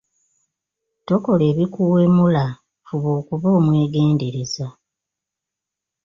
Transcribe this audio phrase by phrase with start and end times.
[1.07, 2.43] Tokola ebikuwemula
[2.85, 4.67] fuba okuba omwegendereza.